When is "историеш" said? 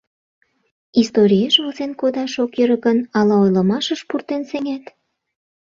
1.01-1.55